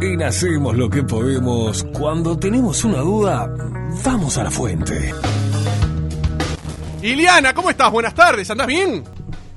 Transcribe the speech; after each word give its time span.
En 0.00 0.22
Hacemos 0.22 0.76
lo 0.76 0.88
que 0.88 1.02
podemos, 1.02 1.84
cuando 1.98 2.38
tenemos 2.38 2.84
una 2.84 2.98
duda, 2.98 3.48
vamos 4.04 4.38
a 4.38 4.44
la 4.44 4.50
fuente. 4.50 5.12
Iliana, 7.02 7.52
¿cómo 7.52 7.70
estás? 7.70 7.90
Buenas 7.90 8.14
tardes, 8.14 8.50
¿andás 8.50 8.66
bien? 8.66 9.04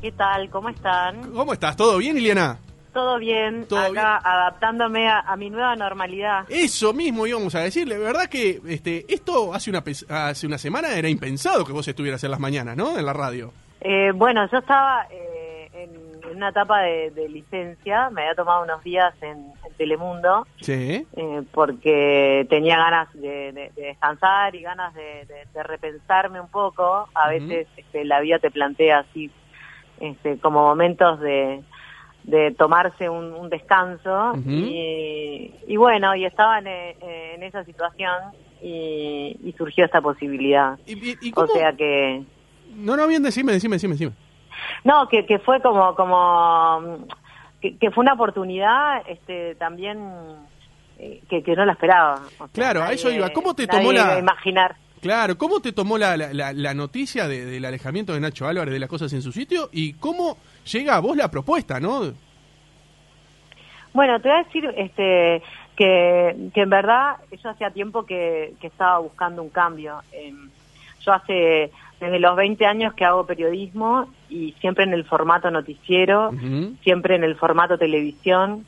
¿Qué 0.01 0.11
tal? 0.11 0.49
¿Cómo 0.49 0.69
están? 0.69 1.31
¿Cómo 1.31 1.53
estás? 1.53 1.75
¿Todo 1.75 1.97
bien, 1.99 2.17
Iliana? 2.17 2.57
Todo 2.93 3.19
bien, 3.19 3.65
¿Todo 3.67 3.79
acá 3.79 4.17
adaptándome 4.17 5.07
a, 5.07 5.19
a 5.19 5.37
mi 5.37 5.49
nueva 5.49 5.75
normalidad. 5.75 6.45
Eso 6.49 6.93
mismo 6.93 7.25
íbamos 7.25 7.55
a 7.55 7.59
decirle, 7.59 7.97
verdad 7.97 8.27
que 8.27 8.59
este, 8.67 9.05
esto 9.13 9.53
hace 9.53 9.69
una, 9.69 9.83
hace 10.09 10.47
una 10.47 10.57
semana 10.57 10.93
era 10.93 11.07
impensado 11.07 11.63
que 11.63 11.71
vos 11.71 11.87
estuvieras 11.87 12.23
en 12.23 12.31
las 12.31 12.39
mañanas, 12.39 12.75
¿no? 12.75 12.97
En 12.97 13.05
la 13.05 13.13
radio. 13.13 13.53
Eh, 13.79 14.11
bueno, 14.13 14.47
yo 14.51 14.57
estaba 14.59 15.07
eh, 15.09 15.30
una 16.41 16.49
etapa 16.49 16.81
de, 16.81 17.11
de 17.11 17.29
licencia, 17.29 18.09
me 18.09 18.21
había 18.23 18.33
tomado 18.33 18.63
unos 18.63 18.83
días 18.83 19.13
en, 19.21 19.37
en 19.63 19.73
Telemundo 19.77 20.47
Sí. 20.59 21.05
eh, 21.15 21.41
porque 21.53 22.47
tenía 22.49 22.77
ganas 22.77 23.13
de, 23.13 23.51
de- 23.51 23.71
de 23.75 23.81
descansar 23.83 24.55
y 24.55 24.61
ganas 24.61 24.91
de, 24.95 25.27
repensarme 25.63 26.41
un 26.41 26.47
poco. 26.49 27.07
A 27.13 27.29
veces 27.29 27.67
este, 27.77 28.05
la 28.05 28.19
vida 28.21 28.39
te 28.39 28.49
plantea 28.49 28.99
así 28.99 29.29
este, 29.99 30.39
como 30.39 30.61
momentos 30.61 31.19
de, 31.19 31.61
de 32.23 32.51
tomarse 32.57 33.07
un, 33.07 33.33
un 33.33 33.49
descanso 33.49 34.33
y, 34.47 35.53
y 35.67 35.77
bueno, 35.77 36.15
y 36.15 36.25
estaba 36.25 36.57
en, 36.57 36.65
eh, 36.67 37.33
en 37.35 37.43
esa 37.43 37.63
situación 37.65 38.15
y, 38.63 39.37
y 39.43 39.53
surgió 39.59 39.85
esta 39.85 40.01
posibilidad. 40.01 40.79
¿Y, 40.87 40.93
y- 41.11 41.17
y 41.21 41.31
O 41.35 41.45
sea 41.45 41.71
que... 41.73 42.23
No, 42.73 42.97
no, 42.97 43.05
bien, 43.05 43.21
decime, 43.21 43.51
decime, 43.51 43.75
decime, 43.75 43.93
decime. 43.93 44.11
No, 44.83 45.07
que, 45.07 45.25
que 45.25 45.39
fue 45.39 45.61
como, 45.61 45.95
como 45.95 47.05
que, 47.61 47.77
que 47.77 47.91
fue 47.91 48.03
una 48.03 48.13
oportunidad 48.13 49.03
este, 49.07 49.55
también 49.55 49.99
eh, 50.99 51.21
que, 51.29 51.43
que 51.43 51.55
no 51.55 51.65
la 51.65 51.73
esperaba. 51.73 52.15
O 52.35 52.37
sea, 52.37 52.47
Claro, 52.53 52.83
a 52.83 52.91
eso 52.91 53.09
iba. 53.11 53.29
¿Cómo 53.31 53.53
te 53.55 53.67
tomó 53.67 53.91
la- 53.91 54.17
imaginar? 54.19 54.75
Claro, 55.01 55.35
¿cómo 55.37 55.59
te 55.61 55.71
tomó 55.71 55.97
la, 55.97 56.15
la, 56.15 56.31
la- 56.33 56.53
la 56.53 56.73
noticia 56.75 57.27
de- 57.27 57.45
del 57.45 57.65
alejamiento 57.65 58.13
de 58.13 58.19
Nacho 58.19 58.47
Álvarez 58.47 58.71
de 58.73 58.79
las 58.79 58.89
cosas 58.89 59.11
en 59.13 59.21
su 59.23 59.31
sitio? 59.31 59.69
¿Y 59.71 59.93
cómo 59.93 60.37
llega 60.71 60.95
a 60.95 60.99
vos 60.99 61.17
la 61.17 61.29
propuesta, 61.31 61.79
no? 61.79 62.13
Bueno, 63.93 64.19
te 64.21 64.29
voy 64.29 64.37
a 64.37 64.43
decir 64.43 64.65
este, 64.77 65.41
que, 65.75 66.49
que 66.53 66.61
en 66.61 66.69
verdad 66.69 67.17
yo 67.43 67.49
hacía 67.49 67.71
tiempo 67.71 68.05
que, 68.05 68.53
que 68.61 68.67
estaba 68.67 68.99
buscando 68.99 69.41
un 69.41 69.49
cambio. 69.49 70.01
Eh, 70.13 70.33
yo 71.01 71.13
hace 71.13 71.71
desde 71.99 72.19
los 72.19 72.35
20 72.35 72.65
años 72.65 72.93
que 72.93 73.03
hago 73.05 73.25
periodismo 73.25 74.07
y 74.31 74.53
siempre 74.61 74.85
en 74.85 74.93
el 74.93 75.03
formato 75.05 75.51
noticiero, 75.51 76.31
siempre 76.83 77.15
en 77.15 77.23
el 77.23 77.35
formato 77.35 77.77
televisión. 77.77 78.65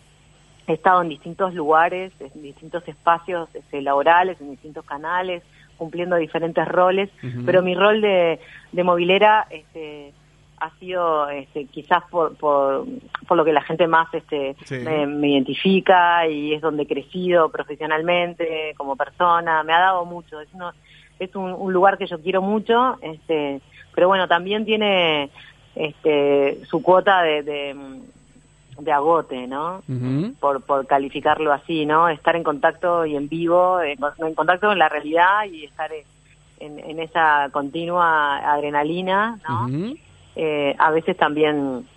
He 0.67 0.73
estado 0.73 1.01
en 1.01 1.09
distintos 1.09 1.53
lugares, 1.53 2.13
en 2.19 2.41
distintos 2.41 2.87
espacios 2.87 3.49
este, 3.53 3.81
laborales, 3.81 4.39
en 4.39 4.51
distintos 4.51 4.85
canales, 4.85 5.43
cumpliendo 5.77 6.15
diferentes 6.15 6.65
roles, 6.67 7.09
pero 7.45 7.61
mi 7.61 7.75
rol 7.75 7.99
de, 7.99 8.39
de 8.71 8.83
movilera 8.83 9.45
este, 9.49 10.13
ha 10.59 10.69
sido 10.79 11.27
este, 11.29 11.65
quizás 11.65 12.03
por, 12.09 12.37
por, 12.37 12.85
por 13.27 13.35
lo 13.37 13.43
que 13.43 13.51
la 13.51 13.61
gente 13.63 13.87
más 13.87 14.07
este, 14.13 14.55
Sí. 14.63 14.75
me, 14.85 15.05
me 15.05 15.29
identifica 15.31 16.25
y 16.27 16.53
es 16.53 16.61
donde 16.61 16.83
he 16.83 16.87
crecido 16.87 17.49
profesionalmente, 17.49 18.73
como 18.77 18.95
persona, 18.95 19.63
me 19.63 19.73
ha 19.73 19.79
dado 19.79 20.05
mucho, 20.05 20.39
es, 20.39 20.47
uno- 20.53 20.71
es 21.19 21.35
un, 21.35 21.51
un 21.53 21.73
lugar 21.73 21.97
que 21.97 22.07
yo 22.07 22.21
quiero 22.21 22.41
mucho, 22.41 22.97
este, 23.01 23.59
pero 23.93 24.07
bueno, 24.07 24.27
también 24.29 24.63
tiene 24.65 25.29
este, 25.75 26.63
su 26.65 26.81
cuota 26.81 27.21
de, 27.21 27.43
de, 27.43 27.75
de 28.79 28.91
agote, 28.91 29.47
¿no? 29.47 29.81
Por, 30.39 30.61
por 30.61 30.85
calificarlo 30.87 31.51
así, 31.51 31.85
¿no? 31.85 32.09
Estar 32.09 32.35
en 32.35 32.43
contacto 32.43 33.05
y 33.05 33.15
en 33.15 33.27
vivo, 33.29 33.81
en, 33.81 33.97
en 34.19 34.35
contacto 34.35 34.67
con 34.67 34.79
la 34.79 34.89
realidad 34.89 35.45
y 35.51 35.65
estar 35.65 35.91
en, 36.59 36.79
en 36.79 36.99
esa 36.99 37.49
continua 37.51 38.37
adrenalina, 38.37 39.39
¿no? 39.47 39.95
Eh, 40.35 40.75
a 40.79 40.91
veces 40.91 41.15
también 41.17 41.87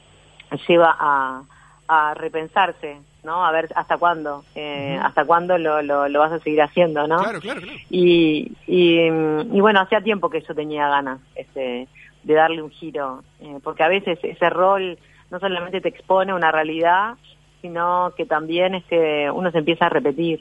lleva 0.68 0.94
a, 0.98 1.42
a 1.88 2.14
repensarse, 2.14 2.98
¿no? 3.24 3.44
A 3.44 3.50
ver 3.50 3.68
hasta 3.74 3.96
cuándo, 3.96 4.44
eh, 4.54 4.98
hasta 5.02 5.24
cuándo 5.24 5.56
lo, 5.58 5.82
lo, 5.82 6.08
lo 6.08 6.20
vas 6.20 6.32
a 6.32 6.38
seguir 6.40 6.62
haciendo, 6.62 7.06
¿no? 7.06 7.18
Claro, 7.18 7.40
claro, 7.40 7.60
claro. 7.60 7.78
Y, 7.90 8.52
y, 8.66 9.10
mm, 9.10 9.56
y 9.56 9.60
bueno, 9.60 9.80
hacía 9.80 10.00
tiempo 10.00 10.28
que 10.30 10.42
yo 10.42 10.54
tenía 10.54 10.88
ganas 10.88 11.20
este, 11.34 11.88
de 12.26 12.34
darle 12.34 12.60
un 12.62 12.70
giro, 12.70 13.22
eh, 13.40 13.58
porque 13.62 13.82
a 13.84 13.88
veces 13.88 14.18
ese 14.22 14.50
rol 14.50 14.98
no 15.30 15.38
solamente 15.40 15.80
te 15.80 15.88
expone 15.88 16.34
una 16.34 16.50
realidad, 16.50 17.14
sino 17.62 18.12
que 18.16 18.26
también 18.26 18.74
este, 18.74 19.30
uno 19.30 19.50
se 19.50 19.58
empieza 19.58 19.86
a 19.86 19.90
repetir. 19.90 20.40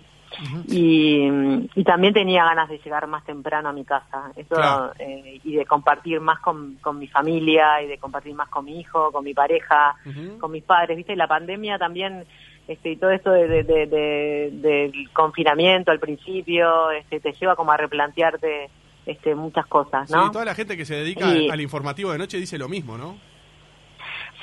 y, 0.68 1.30
y 1.76 1.84
también 1.84 2.14
tenía 2.14 2.44
ganas 2.44 2.68
de 2.68 2.80
llegar 2.80 3.08
más 3.08 3.24
temprano 3.24 3.70
a 3.70 3.74
mi 3.74 3.86
casa 3.86 4.32
eso 4.36 4.56
Claro. 4.56 4.92
eh, 5.00 5.40
y 5.44 5.56
de 5.56 5.66
compartir 5.66 6.20
más 6.20 6.40
con, 6.40 6.76
con 6.82 7.00
mi 7.00 7.08
familia 7.08 7.82
y 7.82 7.88
de 7.88 7.98
compartir 7.98 8.34
más 8.36 8.50
con 8.50 8.66
mi 8.66 8.80
hijo, 8.80 9.12
con 9.12 9.24
mi 9.24 9.34
pareja, 9.34 9.96
con 10.40 10.52
mis 10.52 10.64
padres. 10.64 10.98
Viste, 10.98 11.16
la 11.16 11.28
pandemia 11.28 11.78
también 11.78 12.26
este, 12.68 12.92
y 12.92 12.98
todo 12.98 13.12
esto 13.12 13.32
de, 13.32 13.48
de- 13.48 13.64
de- 13.64 13.86
de- 13.86 14.52
del 14.62 15.10
confinamiento 15.14 15.92
al 15.92 16.00
principio 16.00 16.90
este, 16.92 17.20
te 17.20 17.32
lleva 17.34 17.56
como 17.56 17.72
a 17.72 17.78
replantearte 17.78 18.70
este, 19.06 19.36
muchas 19.36 19.66
cosas, 19.68 20.10
¿no? 20.12 20.26
Sí, 20.26 20.32
toda 20.32 20.46
la 20.46 20.56
gente 20.56 20.76
que 20.78 20.86
se 20.86 20.96
dedica 20.96 21.28
Y- 21.34 21.50
al 21.50 21.62
informativo 21.62 22.12
de 22.12 22.18
noche 22.18 22.38
dice 22.38 22.58
lo 22.58 22.68
mismo, 22.70 22.98
¿no? 22.98 23.18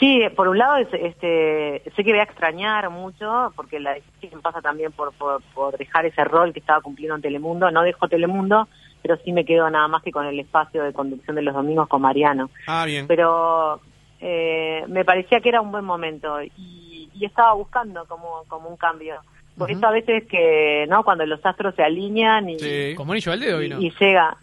Sí, 0.00 0.21
por 0.34 0.49
un 0.49 0.59
lado 0.59 0.77
es, 0.78 0.89
este, 0.93 1.83
sé 1.95 2.03
que 2.05 2.11
voy 2.11 2.19
a 2.19 2.25
extrañar 2.25 2.91
mucho 2.91 3.53
porque 3.55 3.78
la 3.78 3.95
decisión 3.95 4.41
pasa 4.41 4.61
también 4.61 4.91
por, 4.91 5.12
por, 5.12 5.43
por 5.55 5.77
dejar 5.78 6.06
ese 6.06 6.25
rol 6.25 6.53
que 6.53 6.59
estaba 6.61 6.81
cumpliendo 6.81 7.15
en 7.15 7.23
Telemundo. 7.23 7.71
No 7.71 7.83
dejo 7.83 8.09
Telemundo, 8.09 8.67
pero 9.00 9.17
sí 9.25 9.33
me 9.33 9.45
quedo 9.45 9.71
nada 9.71 9.87
más 9.89 10.03
que 10.03 10.11
con 10.11 10.27
el 10.27 10.41
espacio 10.41 10.83
de 10.83 10.93
conducción 10.93 11.37
de 11.37 11.43
los 11.43 11.55
domingos 11.55 11.87
con 11.89 12.03
Mariano. 12.03 12.50
Ah, 12.67 12.84
bien. 12.84 13.06
Pero 13.06 13.81
eh, 14.21 14.83
me 14.89 15.05
parecía 15.05 15.41
que 15.41 15.50
era 15.50 15.61
un 15.61 15.71
buen 15.71 15.84
momento 15.84 16.43
y, 16.43 17.09
y 17.15 17.25
estaba 17.25 17.53
buscando 17.55 18.05
como, 18.06 18.43
como 18.49 18.69
un 18.71 18.77
cambio. 18.77 19.17
Por 19.56 19.71
Ujú. 19.71 19.79
eso 19.79 19.87
a 19.87 19.93
veces 19.93 20.25
que, 20.29 20.87
¿no? 20.89 21.05
Cuando 21.05 21.27
los 21.27 21.44
astros 21.44 21.75
se 21.77 21.83
alinean 21.84 22.49
y, 22.49 22.59
Sí. 22.59 22.94
Como 22.97 23.12
anillo 23.12 23.31
al 23.33 23.41
dedo 23.41 23.62
y, 23.62 23.67
y 23.87 23.93
llega. 24.00 24.37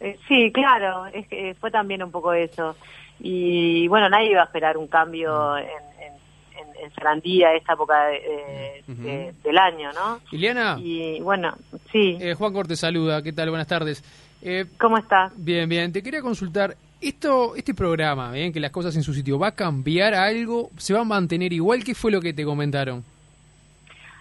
Eh, 0.00 0.18
sí, 0.28 0.50
claro, 0.52 1.06
es 1.06 1.26
que 1.28 1.54
fue 1.60 1.70
también 1.70 2.02
un 2.02 2.10
poco 2.10 2.32
eso. 2.32 2.76
Y 3.20 3.88
bueno, 3.88 4.08
nadie 4.08 4.30
iba 4.30 4.42
a 4.42 4.44
esperar 4.44 4.76
un 4.76 4.88
cambio 4.88 5.56
en, 5.56 5.64
en, 5.64 6.12
en, 6.58 6.84
en 6.84 7.56
esta 7.56 7.72
época 7.72 8.06
de- 8.06 9.32
del 9.42 9.58
año, 9.58 9.92
¿no? 9.92 10.20
Ileana, 10.30 10.76
Y 10.80 11.20
bueno, 11.20 11.54
sí, 11.92 12.18
eh, 12.20 12.34
Juan 12.34 12.52
Corte 12.52 12.76
saluda. 12.76 13.22
¿Qué 13.22 13.32
tal? 13.32 13.48
Buenas 13.50 13.66
tardes. 13.68 14.02
Eh, 14.42 14.66
¿cómo 14.78 14.98
estás? 14.98 15.32
bien, 15.36 15.68
bien. 15.68 15.92
Te 15.92 16.02
quería 16.02 16.20
consultar. 16.22 16.76
Esto, 17.00 17.54
este 17.56 17.74
programa, 17.74 18.32
bien, 18.32 18.52
que 18.52 18.60
las 18.60 18.70
cosas 18.70 18.96
en 18.96 19.02
su 19.02 19.12
sitio, 19.12 19.38
¿va 19.38 19.48
a 19.48 19.54
cambiar 19.54 20.14
algo? 20.14 20.70
¿Se 20.78 20.94
va 20.94 21.00
a 21.00 21.04
mantener 21.04 21.52
igual? 21.52 21.84
¿Qué 21.84 21.94
fue 21.94 22.10
lo 22.10 22.20
que 22.22 22.32
te 22.32 22.42
comentaron? 22.44 23.04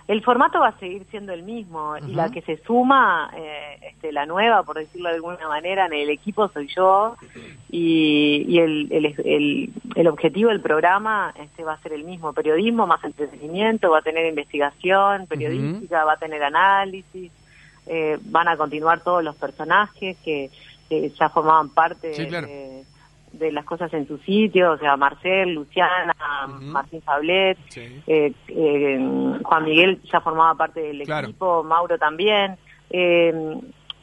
El 0.07 0.23
formato 0.23 0.59
va 0.59 0.67
a 0.67 0.79
seguir 0.79 1.03
siendo 1.09 1.33
el 1.33 1.41
mismo 1.41 1.97
y 1.97 2.13
la 2.13 2.29
que 2.29 2.41
se 2.43 2.57
suma, 2.57 3.31
eh, 3.35 3.79
este, 3.89 4.11
la 4.11 4.27
nueva, 4.27 4.61
por 4.61 4.77
decirlo 4.77 5.09
de 5.09 5.15
alguna 5.15 5.47
manera, 5.47 5.87
en 5.87 5.93
el 5.93 6.11
equipo 6.11 6.47
soy 6.49 6.67
yo 6.75 7.15
y, 7.71 8.45
y 8.47 8.59
el, 8.59 8.87
el, 8.91 9.05
el, 9.25 9.73
el 9.95 10.07
objetivo 10.07 10.49
del 10.49 10.61
programa 10.61 11.33
este, 11.39 11.63
va 11.63 11.73
a 11.73 11.81
ser 11.81 11.93
el 11.93 12.03
mismo, 12.03 12.33
periodismo 12.33 12.85
más 12.85 13.03
entretenimiento, 13.03 13.89
va 13.89 13.99
a 13.99 14.03
tener 14.03 14.27
investigación 14.27 15.25
periodística, 15.25 16.05
va 16.05 16.13
a 16.13 16.17
tener 16.17 16.43
análisis, 16.43 17.31
eh, 17.87 18.19
van 18.25 18.47
a 18.47 18.57
continuar 18.57 19.01
todos 19.01 19.23
los 19.23 19.35
personajes 19.35 20.17
que, 20.23 20.51
que 20.87 21.09
ya 21.09 21.29
formaban 21.29 21.69
parte 21.69 22.13
Sí, 22.13 22.27
claro. 22.27 22.45
de, 22.45 22.83
de 23.37 23.51
las 23.51 23.65
cosas 23.65 23.93
en 23.93 24.07
su 24.07 24.17
sitio, 24.19 24.71
o 24.73 24.77
sea, 24.77 24.95
Marcel, 24.97 25.53
Luciana. 25.53 26.13
Martín 26.61 27.01
Fablet, 27.01 27.57
Sí. 27.69 28.01
eh, 28.07 28.33
eh, 28.47 29.39
Juan 29.43 29.63
Miguel 29.65 30.01
ya 30.11 30.21
formaba 30.21 30.55
parte 30.55 30.81
del 30.81 31.03
Claro. 31.03 31.27
equipo, 31.27 31.63
Mauro 31.63 31.97
también. 31.97 32.57
Eh, 32.89 33.33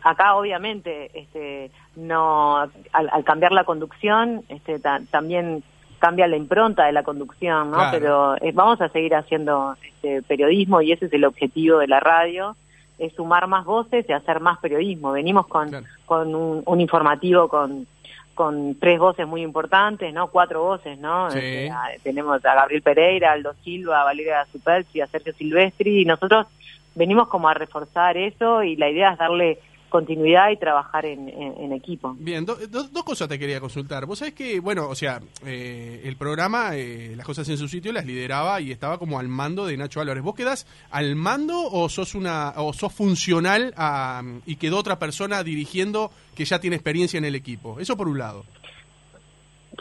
acá 0.03 0.35
obviamente 0.35 1.11
este, 1.15 1.71
no 1.97 2.57
al, 2.59 2.71
al 2.93 3.25
cambiar 3.25 3.53
la 3.53 3.65
conducción 3.65 4.43
este, 4.49 4.79
ta- 4.81 5.01
también 5.11 5.63
cambia 6.01 6.27
la 6.27 6.37
impronta 6.37 6.87
de 6.87 6.93
la 6.93 7.05
conducción, 7.05 7.71
¿no? 7.71 7.77
Claro. 7.77 7.91
Pero 7.93 8.35
eh, 8.41 8.51
vamos 8.53 8.81
a 8.81 8.89
seguir 8.89 9.15
haciendo 9.15 9.77
este, 9.87 10.23
periodismo 10.23 10.81
y 10.83 10.91
ese 10.91 11.07
es 11.07 11.13
el 11.13 11.25
objetivo 11.25 11.79
de 11.79 11.87
la 11.87 12.01
radio, 12.01 12.57
es 12.99 13.15
sumar 13.15 13.47
más 13.47 13.65
voces 13.65 14.05
y 14.09 14.13
hacer 14.13 14.41
más 14.41 14.59
periodismo. 14.59 15.13
Venimos 15.13 15.47
con, 15.47 15.69
Claro. 15.69 15.87
con 16.05 16.35
un, 16.35 16.63
un 16.67 16.81
informativo 16.81 17.47
con 17.47 17.87
con 18.35 18.75
tres 18.79 18.99
voces 18.99 19.27
muy 19.27 19.43
importantes, 19.43 20.13
¿no? 20.13 20.29
Cuatro 20.29 20.63
voces, 20.63 20.99
¿no? 20.99 21.31
Sí. 21.31 21.39
Este, 21.39 21.71
a- 21.71 21.89
tenemos 22.03 22.45
a 22.45 22.55
Gabriel 22.55 22.83
Pereira, 22.83 23.33
Aldo 23.33 23.55
Silva, 23.63 24.01
a 24.01 24.05
Valeria 24.05 24.45
Supelsi, 24.51 25.01
a 25.01 25.07
Sergio 25.07 25.33
Silvestri, 25.35 26.01
y 26.03 26.05
nosotros 26.05 26.47
venimos 26.95 27.29
como 27.29 27.49
a 27.49 27.55
reforzar 27.55 28.17
eso 28.17 28.63
y 28.63 28.77
la 28.77 28.89
idea 28.91 29.13
es 29.13 29.19
darle 29.19 29.59
continuidad 29.93 30.51
y 30.51 30.57
trabajar 30.57 31.07
en, 31.07 31.29
en- 31.29 31.57
en 31.57 31.73
equipo. 31.73 32.17
Bien, 32.19 32.45
do- 32.45 32.57
do- 32.57 32.89
dos 32.89 33.05
cosas 33.05 33.29
te 33.29 33.39
quería 33.39 33.61
consultar. 33.61 34.05
Vos 34.07 34.19
sabés 34.19 34.35
que, 34.35 34.59
bueno, 34.59 34.89
o 34.89 34.95
sea, 34.97 35.21
eh, 35.47 36.01
el 36.05 36.17
programa, 36.17 36.71
eh, 36.75 37.15
las 37.17 37.25
cosas 37.25 37.49
en 37.49 37.57
su 37.59 37.69
sitio, 37.69 37.93
las 37.93 38.05
lideraba 38.05 38.61
y 38.61 38.73
estaba 38.73 38.99
como 38.99 39.21
al 39.21 39.29
mando 39.29 39.65
de 39.67 39.77
Nacho 39.77 40.01
Álvarez. 40.01 40.25
¿Vos 40.25 40.35
quedás 40.35 40.67
al 40.91 41.15
mando 41.15 41.61
o 41.71 41.89
sos 41.89 42.17
una 42.17 42.55
o 42.57 42.73
sos 42.73 42.93
funcional 42.93 43.73
a- 43.77 44.23
y 44.47 44.57
quedó 44.57 44.79
otra 44.79 44.99
persona 44.99 45.45
dirigiendo 45.45 46.11
que 46.35 46.45
ya 46.45 46.59
tiene 46.59 46.75
experiencia 46.75 47.19
en 47.19 47.25
el 47.27 47.37
equipo? 47.37 47.79
Eso 47.79 47.97
por 47.97 48.09
un 48.09 48.19
lado. 48.19 48.45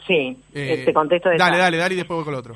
Sí, 0.08 0.38
Eh, 0.54 0.84
te 0.86 0.94
contesto 0.94 1.30
de 1.30 1.38
Dale, 1.38 1.56
esa. 1.56 1.64
dale, 1.66 1.78
dale 1.78 1.94
y 1.96 1.98
después 1.98 2.16
voy 2.18 2.26
con 2.26 2.34
el 2.34 2.40
otro. 2.40 2.56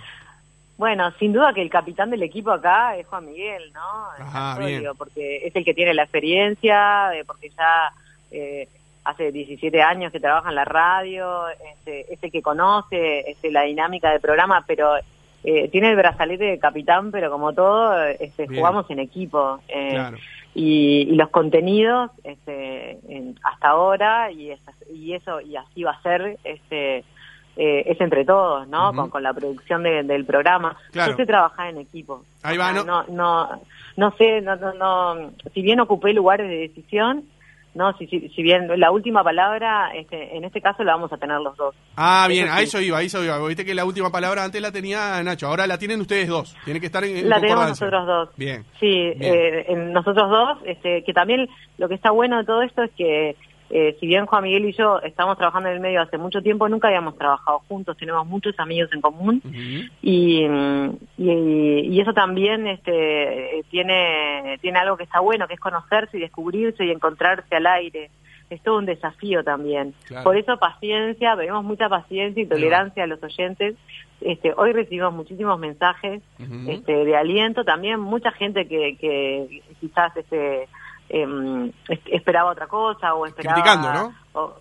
Bueno, 0.77 1.09
sin 1.19 1.31
duda 1.31 1.53
que 1.53 1.61
el 1.61 1.69
capitán 1.69 2.09
del 2.09 2.23
equipo 2.23 2.51
acá 2.51 2.97
es 2.97 3.07
Juan 3.07 3.25
Miguel, 3.25 3.71
¿no? 3.73 4.25
Ajá, 4.25 4.59
bien. 4.59 4.83
porque 4.97 5.37
es 5.47 5.55
el 5.55 5.63
que 5.63 5.73
tiene 5.73 5.93
la 5.93 6.03
experiencia, 6.03 7.15
eh, 7.15 7.23
porque 7.25 7.49
ya 7.49 7.91
eh, 8.31 8.67
hace 9.05 9.31
17 9.31 9.81
años 9.81 10.11
que 10.11 10.19
trabaja 10.19 10.49
en 10.49 10.55
la 10.55 10.65
radio, 10.65 11.47
este, 11.49 12.13
es 12.13 12.21
el 12.21 12.31
que 12.31 12.41
conoce 12.41 13.29
este, 13.31 13.51
la 13.51 13.61
dinámica 13.61 14.11
del 14.11 14.19
programa, 14.19 14.65
pero 14.67 14.97
eh, 15.43 15.69
tiene 15.69 15.91
el 15.91 15.95
brazalete 15.95 16.43
de 16.43 16.59
capitán, 16.59 17.11
pero 17.11 17.31
como 17.31 17.53
todo, 17.53 18.03
este, 18.05 18.47
jugamos 18.47 18.89
en 18.89 18.99
equipo. 18.99 19.59
eh, 19.69 19.91
Claro. 19.91 20.17
y, 20.55 21.07
y 21.09 21.15
los 21.15 21.29
contenidos 21.29 22.11
este, 22.23 22.97
en- 23.07 23.37
hasta 23.43 23.69
ahora 23.69 24.31
y, 24.31 24.51
y 24.93 25.13
eso 25.13 25.39
y 25.41 25.55
así 25.55 25.83
va 25.83 25.91
a 25.91 26.01
ser 26.01 26.37
este 26.43 27.03
eh, 27.57 27.83
es 27.87 27.99
entre 28.01 28.25
todos 28.25 28.67
no 28.67 28.93
con, 28.93 29.09
con 29.09 29.23
la 29.23 29.33
producción 29.33 29.83
de- 29.83 30.03
del 30.03 30.25
programa 30.25 30.75
Claro. 30.91 31.11
yo 31.11 31.17
sé 31.17 31.25
trabajar 31.25 31.69
en 31.69 31.77
equipo 31.77 32.23
Ahí 32.43 32.57
O 32.57 32.59
va, 32.59 32.73
sea, 32.73 32.83
¿no? 32.83 33.03
no 33.03 33.05
no 33.09 33.61
no 33.97 34.11
sé 34.17 34.41
no, 34.41 34.55
no, 34.57 34.73
no 34.73 35.31
si 35.53 35.61
bien 35.61 35.79
ocupé 35.79 36.13
lugares 36.13 36.47
de 36.49 36.57
decisión 36.57 37.23
no 37.73 37.91
si, 37.97 38.07
si, 38.07 38.29
si 38.29 38.41
bien 38.41 38.69
la 38.79 38.89
última 38.91 39.21
palabra 39.21 39.91
este, 39.93 40.37
en 40.37 40.45
este 40.45 40.61
caso 40.61 40.83
la 40.85 40.93
vamos 40.93 41.11
a 41.11 41.17
tener 41.17 41.39
los 41.41 41.57
dos 41.57 41.75
Ah, 41.97 42.25
bien, 42.29 42.47
a 42.49 42.61
eso 42.61 42.79
iba, 42.81 42.97
a 42.97 43.01
eso 43.01 43.23
iba. 43.23 43.37
Viste 43.47 43.63
que 43.65 43.73
la 43.73 43.85
última 43.85 44.09
palabra 44.11 44.43
antes 44.43 44.61
la 44.61 44.71
tenía 44.71 45.21
Nacho, 45.23 45.47
ahora 45.47 45.65
la 45.65 45.77
tienen 45.77 46.01
ustedes 46.01 46.27
dos. 46.27 46.53
Tiene 46.65 46.81
que 46.81 46.87
estar 46.87 47.03
en, 47.05 47.29
la 47.29 47.39
tenemos 47.39 47.69
nosotros 47.69 48.05
dos 48.05 48.29
Bien. 48.35 48.65
Sí, 48.81 49.13
Bien. 49.15 49.17
eh, 49.21 49.65
en 49.69 49.93
nosotros 49.93 50.29
dos, 50.29 50.57
este, 50.65 51.03
que 51.05 51.13
también 51.13 51.47
lo 51.77 51.87
que 51.87 51.95
está 51.95 52.11
bueno 52.11 52.37
de 52.37 52.43
todo 52.43 52.61
esto 52.63 52.83
es 52.83 52.91
que 52.97 53.35
eh, 53.69 53.97
si 53.99 54.05
bien 54.05 54.25
Juan 54.27 54.43
Miguel 54.43 54.65
y 54.65 54.73
yo 54.73 54.99
estamos 55.01 55.37
trabajando 55.37 55.69
en 55.69 55.75
el 55.75 55.81
medio 55.81 56.01
hace 56.01 56.17
mucho 56.17 56.41
tiempo, 56.41 56.69
nunca 56.69 56.87
habíamos 56.87 57.17
trabajado 57.17 57.59
juntos, 57.67 57.97
tenemos 57.97 58.25
muchos 58.27 58.57
amigos 58.59 58.89
en 58.93 59.01
común 59.01 59.41
y, 60.01 60.45
y, 61.17 61.29
y 61.89 61.99
eso 61.99 62.13
también 62.13 62.67
este, 62.67 63.59
eh, 63.59 63.63
tiene, 63.71 64.59
tiene 64.61 64.79
algo 64.79 64.97
que 64.97 65.03
está 65.05 65.19
bueno, 65.19 65.47
que 65.47 65.55
es 65.55 65.59
conocerse 65.59 66.17
y 66.17 66.21
descubrirse 66.21 66.85
y 66.85 66.91
encontrarse 66.91 67.55
al 67.55 67.65
aire. 67.65 68.11
Es 68.47 68.61
todo 68.61 68.77
un 68.77 68.85
desafío 68.85 69.43
también. 69.43 69.95
Claro. 70.05 70.23
Por 70.23 70.37
eso 70.37 70.57
paciencia, 70.59 71.35
pedimos 71.35 71.63
mucha 71.63 71.89
paciencia 71.89 72.43
y 72.43 72.45
tolerancia 72.45 73.03
a 73.03 73.07
los 73.07 73.21
oyentes. 73.23 73.75
Este, 74.21 74.53
hoy 74.55 74.71
recibimos 74.71 75.13
muchísimos 75.13 75.59
mensajes 75.59 76.21
este, 76.67 77.05
de 77.05 77.17
aliento, 77.17 77.63
también 77.63 77.99
mucha 77.99 78.31
gente 78.31 78.67
que, 78.67 78.97
que 78.97 79.63
quizás 79.81 80.15
este, 80.15 80.67
es- 81.09 81.99
esperaba 82.11 82.51
otra 82.51 82.67
cosa 82.67 83.13
o 83.13 83.25
esperaba... 83.25 83.53
Criticando, 83.55 83.93
¿no? 83.93 84.13
o- 84.33 84.55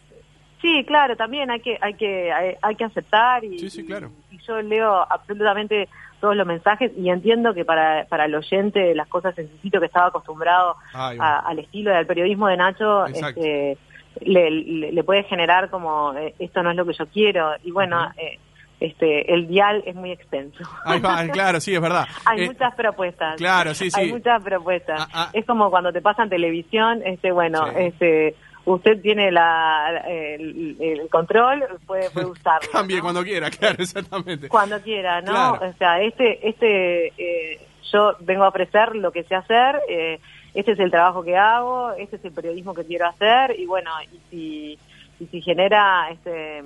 sí, 0.61 0.85
claro, 0.87 1.17
también 1.17 1.50
hay 1.50 1.61
que 1.61 1.76
hay 1.81 1.94
que 1.94 2.32
hay, 2.32 2.55
hay 2.62 2.75
que 2.76 2.85
aceptar 2.85 3.44
y, 3.44 3.58
Sí, 3.58 3.70
sí, 3.70 3.85
claro. 3.87 4.11
y 4.31 4.38
yo 4.38 4.61
leo 4.62 4.94
absolutamente 5.11 5.88
todos 6.20 6.37
los 6.37 6.46
mensajes 6.46 6.91
y 6.96 7.11
entiendo 7.11 7.52
que 7.52 7.64
para, 7.67 8.06
para 8.08 8.25
el 8.25 8.35
oyente 8.35 8.94
las 8.94 9.08
cosas 9.08 9.37
en 9.38 9.49
su 9.50 9.56
sitio 9.58 9.79
que 9.81 9.87
estaba 9.87 10.06
acostumbrado 10.06 10.76
Ahí 10.94 11.19
va. 11.19 11.37
a- 11.37 11.41
al 11.41 11.58
estilo 11.58 11.91
del 11.91 12.06
periodismo 12.06 12.46
de 12.49 12.56
Nacho 12.56 13.05
este, 13.06 13.76
le, 14.23 14.50
le- 14.50 14.93
le 14.93 15.05
puede 15.05 15.25
generar 15.25 15.69
como 15.70 16.14
eh, 16.14 16.35
esto 16.38 16.62
no 16.62 16.70
es 16.70 16.76
lo 16.76 16.87
que 16.87 16.94
yo 16.94 17.06
quiero 17.08 17.52
y 17.62 17.70
bueno 17.70 18.11
eh, 18.17 18.38
este 18.81 19.32
el 19.32 19.47
dial 19.49 19.82
es 19.87 19.94
muy 19.94 20.11
extenso 20.12 20.62
Ahí 20.85 21.00
va, 21.00 21.26
claro, 21.32 21.61
sí, 21.61 21.75
es 21.75 21.81
verdad. 21.81 22.05
hay 22.26 22.43
Eh, 22.43 22.47
muchas 22.47 22.75
propuestas 22.75 23.37
claro, 23.37 23.75
sí, 23.75 23.91
sí. 23.91 24.00
hay 24.00 24.12
muchas 24.12 24.43
propuestas 24.43 25.00
Ah, 25.03 25.09
ah. 25.12 25.31
es 25.32 25.44
como 25.47 25.71
cuando 25.71 25.93
te 25.93 26.00
pasan 26.03 26.29
televisión 26.29 27.03
este 27.05 27.31
bueno 27.32 27.65
Sí. 27.69 27.73
este 27.79 28.35
usted 28.67 29.00
tiene 29.03 29.31
la 29.31 30.03
el, 30.09 30.76
el 30.81 31.09
control 31.11 31.65
puede, 31.87 32.11
puede 32.11 32.26
usarlo 32.31 32.69
Cambie 32.73 32.97
¿no? 32.97 33.03
cuando 33.03 33.23
quiera, 33.23 33.50
claro, 33.50 33.76
exactamente. 33.82 34.49
cuando 34.49 34.81
quiera, 34.81 35.20
¿no? 35.20 35.32
Claro. 35.32 35.70
O 35.70 35.73
sea, 35.79 36.00
este, 36.00 36.49
este, 36.49 37.06
eh, 37.19 37.61
yo 37.93 38.12
vengo 38.20 38.44
a 38.44 38.49
ofrecer 38.49 38.97
lo 38.97 39.12
que 39.12 39.23
sé 39.25 39.35
hacer, 39.35 39.79
eh, 39.88 40.19
este 40.55 40.73
es 40.73 40.79
el 40.81 40.91
trabajo 40.91 41.23
que 41.23 41.37
hago, 41.37 41.93
este 41.99 42.17
es 42.17 42.25
el 42.25 42.32
periodismo 42.32 42.73
que 42.75 42.85
quiero 42.85 43.06
hacer, 43.06 43.55
y 43.59 43.67
bueno, 43.67 43.91
y 44.12 44.19
si, 44.31 44.79
y 45.21 45.27
si 45.27 45.41
genera 45.43 46.09
este, 46.11 46.63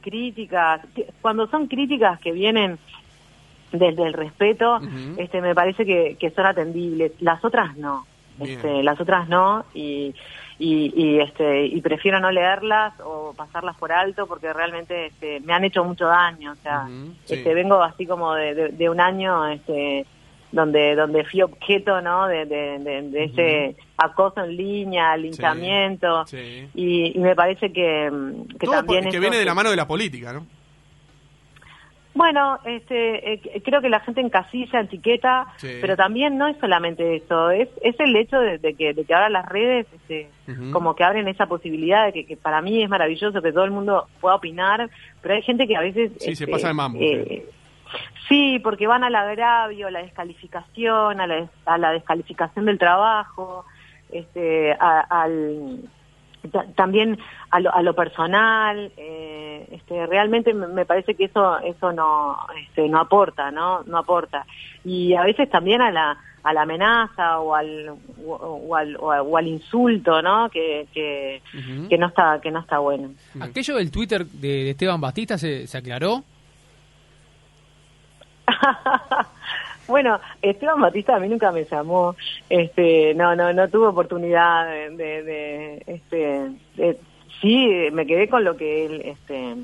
críticas, 0.00 0.80
cuando 1.20 1.46
son 1.48 1.66
críticas 1.66 2.18
que 2.20 2.32
vienen 2.32 2.78
desde 3.72 4.02
el 4.02 4.12
respeto, 4.12 4.80
este, 5.16 5.40
me 5.40 5.54
parece 5.54 5.84
que, 5.86 6.16
que 6.18 6.30
son 6.30 6.46
atendibles, 6.46 7.12
las 7.20 7.44
otras 7.44 7.76
no. 7.76 8.06
Este, 8.40 8.82
las 8.82 8.98
otras 9.00 9.28
no 9.28 9.64
y, 9.74 10.14
y, 10.58 10.92
y, 10.96 11.20
este 11.20 11.66
y 11.66 11.80
prefiero 11.82 12.18
no 12.18 12.30
leerlas 12.30 12.94
o 13.04 13.34
pasarlas 13.36 13.76
por 13.76 13.92
alto 13.92 14.26
porque 14.26 14.52
realmente 14.52 15.06
este, 15.06 15.40
me 15.40 15.52
han 15.52 15.64
hecho 15.64 15.84
mucho 15.84 16.06
daño. 16.06 16.52
O 16.52 16.56
sea 16.56 16.86
sí. 17.26 17.34
este 17.34 17.54
vengo 17.54 17.82
así 17.82 18.06
como 18.06 18.34
de, 18.34 18.54
de- 18.54 18.68
de 18.70 18.88
un 18.90 19.00
año 19.00 19.46
este 19.48 20.06
donde 20.52 20.94
donde 20.94 21.24
fui 21.24 21.42
objeto 21.42 22.00
no 22.02 22.28
de, 22.28 22.44
de, 22.46 22.78
de- 22.78 23.02
de 23.10 23.24
ese 23.24 23.76
acoso 23.96 24.44
en 24.44 24.56
línea 24.56 25.16
linchamiento 25.16 26.26
Sí. 26.26 26.68
y, 26.74 27.16
y 27.16 27.18
me 27.18 27.34
parece 27.34 27.72
que, 27.72 28.10
que 28.60 28.66
Todo 28.66 28.76
también 28.76 29.10
que 29.10 29.18
viene 29.18 29.38
de 29.38 29.44
la 29.44 29.54
mano 29.54 29.70
de 29.70 29.76
la 29.76 29.86
política, 29.88 30.32
¿no? 30.32 30.46
Bueno, 32.14 32.58
este, 32.66 33.32
eh, 33.32 33.40
creo 33.64 33.80
que 33.80 33.88
la 33.88 34.00
gente 34.00 34.20
encasilla, 34.20 34.80
etiqueta, 34.80 35.46
Sí. 35.56 35.78
pero 35.80 35.96
también 35.96 36.36
no 36.36 36.46
es 36.46 36.58
solamente 36.58 37.16
eso, 37.16 37.50
es, 37.50 37.70
es 37.82 37.98
el 38.00 38.14
hecho 38.14 38.38
de, 38.38 38.58
de 38.58 38.74
que, 38.74 38.92
de 38.92 39.04
que 39.06 39.14
ahora 39.14 39.30
las 39.30 39.48
redes 39.48 39.86
este, 39.94 40.28
como 40.72 40.94
que 40.94 41.04
abren 41.04 41.26
esa 41.28 41.46
posibilidad 41.46 42.04
de 42.04 42.12
que, 42.12 42.26
que 42.26 42.36
para 42.36 42.60
mí 42.60 42.82
es 42.82 42.90
maravilloso 42.90 43.40
que 43.40 43.50
todo 43.50 43.64
el 43.64 43.70
mundo 43.70 44.08
pueda 44.20 44.34
opinar, 44.34 44.90
pero 45.22 45.36
hay 45.36 45.40
gente 45.42 45.66
que 45.66 45.74
a 45.74 45.80
veces... 45.80 46.12
Sí, 46.18 46.36
se 46.36 46.44
este, 46.44 46.48
pasa 46.48 46.68
de 46.68 46.74
mambo, 46.74 46.98
eh, 47.00 47.24
Sí, 47.26 47.42
porque 48.60 48.86
van 48.86 49.04
al 49.04 49.14
agravio, 49.14 49.88
a 49.88 49.90
la 49.90 50.00
descalificación, 50.02 51.20
a 51.20 51.26
la, 51.26 51.34
des- 51.34 51.50
a 51.66 51.78
la 51.78 51.90
descalificación 51.92 52.64
del 52.64 52.78
trabajo, 52.78 53.64
este, 54.10 54.72
a- 54.72 55.06
al 55.10 55.80
ta- 56.50 56.66
también 56.74 57.18
a 57.50 57.60
lo, 57.60 57.74
a 57.74 57.82
lo 57.82 57.94
personal 57.94 58.90
eh, 58.96 59.68
este 59.72 60.06
realmente 60.06 60.52
me 60.54 60.84
parece 60.86 61.14
que 61.14 61.24
eso 61.26 61.58
eso 61.60 61.92
no 61.92 62.36
este, 62.66 62.88
no 62.88 62.98
aporta 63.00 63.50
no 63.50 63.82
no 63.84 63.98
aporta. 63.98 64.44
Y 64.84 65.14
a 65.14 65.22
veces 65.22 65.48
también 65.50 65.80
a 65.82 65.90
la 65.90 66.16
a 66.44 66.52
la 66.52 66.62
amenaza 66.62 67.38
o 67.38 67.54
al 67.54 67.90
o, 68.26 68.32
o 68.32 68.74
al, 68.76 68.96
o, 68.98 69.36
al 69.36 69.46
insulto 69.46 70.20
no 70.22 70.48
que 70.50 70.88
que, 70.92 71.40
que 71.88 71.98
no 71.98 72.08
está 72.08 72.40
que 72.42 72.50
no 72.50 72.60
está 72.60 72.78
bueno. 72.78 73.10
¿Aquello 73.40 73.76
del 73.76 73.90
Twitter 73.92 74.24
de, 74.26 74.48
de 74.64 74.70
Esteban 74.70 75.00
Batista 75.00 75.38
se, 75.38 75.66
se 75.68 75.78
aclaró? 75.78 76.24
bueno, 79.88 80.20
Esteban 80.40 80.80
Batista 80.80 81.16
a 81.16 81.20
mí 81.20 81.28
nunca 81.28 81.50
me 81.52 81.64
llamó, 81.64 82.14
este, 82.48 83.14
no, 83.14 83.34
no, 83.36 83.52
no 83.52 83.68
tuve 83.68 83.88
oportunidad 83.88 84.66
de, 84.66 84.90
de, 84.90 85.22
de, 85.22 85.82
este, 85.86 86.50
de- 86.76 86.98
sí, 87.40 87.88
me 87.92 88.06
quedé 88.06 88.28
con 88.28 88.44
lo 88.44 88.56
que 88.56 88.86
él, 88.86 89.02
este, 89.04 89.56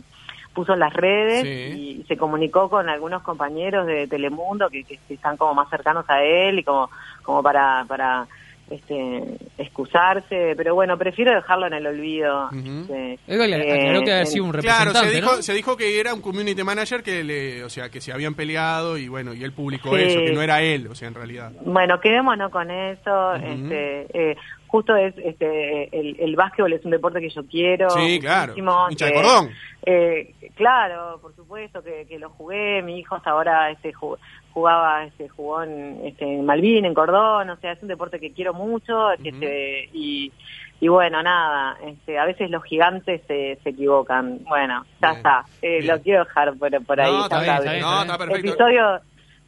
puso 0.54 0.72
en 0.74 0.80
las 0.80 0.92
redes 0.92 1.42
Sí. 1.44 2.00
y 2.00 2.04
se 2.08 2.16
comunicó 2.16 2.68
con 2.68 2.88
algunos 2.88 3.22
compañeros 3.22 3.86
de 3.86 4.08
Telemundo 4.08 4.68
que, 4.68 4.82
que 4.84 4.98
están 5.08 5.36
como 5.36 5.54
más 5.54 5.70
cercanos 5.70 6.04
a 6.08 6.22
él 6.24 6.58
y 6.58 6.64
como, 6.64 6.90
como 7.22 7.42
para, 7.42 7.84
para, 7.86 8.26
este, 8.70 9.38
excusarse, 9.58 10.54
pero 10.56 10.74
bueno, 10.74 10.96
prefiero 10.98 11.34
dejarlo 11.34 11.66
en 11.66 11.74
el 11.74 11.86
olvido. 11.86 12.48
Este, 12.52 13.12
eh, 13.14 13.18
que 13.26 13.34
había 13.34 14.20
en- 14.20 14.26
sido 14.26 14.44
un 14.44 14.52
Claro, 14.52 14.92
se 14.92 15.10
dijo, 15.10 15.36
¿no? 15.36 15.42
se 15.42 15.54
dijo 15.54 15.76
que 15.76 16.00
era 16.00 16.14
un 16.14 16.20
community 16.20 16.62
manager 16.62 17.02
que 17.02 17.22
le, 17.24 17.64
o 17.64 17.68
sea, 17.70 17.88
que 17.90 18.00
se 18.00 18.12
habían 18.12 18.34
peleado 18.34 18.96
y 18.98 19.08
bueno, 19.08 19.34
y 19.34 19.44
él 19.44 19.52
publicó 19.52 19.96
Sí. 19.96 20.02
eso, 20.02 20.18
que 20.20 20.32
no 20.32 20.42
era 20.42 20.62
él, 20.62 20.86
o 20.88 20.94
sea, 20.94 21.08
en 21.08 21.14
realidad. 21.14 21.52
Bueno, 21.64 22.00
quedémonos 22.00 22.50
con 22.50 22.70
eso. 22.70 23.34
Este, 23.34 24.06
eh, 24.32 24.36
justo 24.66 24.94
es 24.96 25.14
este 25.18 25.88
el, 25.98 26.16
el 26.20 26.36
básquetbol 26.36 26.72
es 26.74 26.84
un 26.84 26.90
deporte 26.90 27.20
que 27.20 27.30
yo 27.30 27.42
quiero. 27.46 27.88
Sí, 27.90 28.18
claro. 28.20 28.54
Hincha 28.90 29.06
de 29.06 29.12
cordón. 29.14 29.50
eh, 29.86 30.34
claro, 30.56 31.18
por 31.22 31.34
supuesto 31.34 31.82
que, 31.82 32.04
que 32.08 32.18
lo 32.18 32.30
jugué. 32.30 32.82
Mi 32.82 32.98
hijo 32.98 33.14
hasta 33.14 33.30
ahora 33.30 33.70
este 33.70 33.92
jugaba, 34.52 35.04
este 35.04 35.28
jugó 35.28 35.62
en, 35.62 36.00
este, 36.04 36.24
Malvin, 36.42 36.84
en 36.84 36.94
Cordón. 36.94 37.50
O 37.50 37.56
sea, 37.56 37.72
es 37.72 37.82
un 37.82 37.88
deporte 37.88 38.18
que 38.20 38.32
quiero 38.32 38.54
mucho. 38.54 39.08
que 39.22 39.30
Ujú. 39.30 39.38
se- 39.40 39.88
y, 39.92 40.32
y 40.80 40.88
bueno, 40.88 41.22
nada. 41.22 41.76
Este, 41.86 42.18
a 42.18 42.24
veces 42.24 42.50
los 42.50 42.62
gigantes 42.64 43.20
se, 43.26 43.58
se 43.62 43.70
equivocan. 43.70 44.40
Bueno, 44.48 44.84
ya 45.02 45.08
Bien, 45.08 45.16
está. 45.18 45.44
Eh, 45.62 45.82
lo 45.84 46.00
quiero 46.00 46.24
dejar 46.24 46.54
por, 46.56 46.84
por 46.84 47.00
ahí. 47.00 47.12
No, 47.12 47.22
está 47.24 47.40
bien, 47.42 47.54
está 47.56 47.70
bien. 47.72 47.82
No, 47.82 48.02
está 48.02 48.18
perfecto. 48.18 48.48
Episodio 48.50 49.00